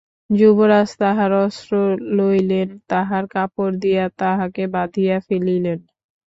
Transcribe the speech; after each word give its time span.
যুবরাজ 0.31 0.89
তাহার 0.99 1.31
অস্ত্র 1.43 1.73
লইলেন, 2.17 2.69
তাহার 2.87 3.23
কাপড় 3.27 3.75
দিয়া 3.83 4.05
তাহাকে 4.21 4.63
বাঁধিয়া 4.75 5.15
ফেলিলেন। 5.27 5.79